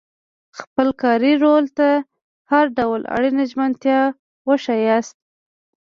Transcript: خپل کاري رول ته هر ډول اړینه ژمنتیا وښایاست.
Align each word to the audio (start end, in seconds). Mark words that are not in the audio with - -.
خپل 0.59 0.87
کاري 1.01 1.33
رول 1.43 1.65
ته 1.77 1.89
هر 2.51 2.65
ډول 2.77 3.01
اړینه 3.15 3.43
ژمنتیا 3.51 4.01
وښایاست. 4.47 5.17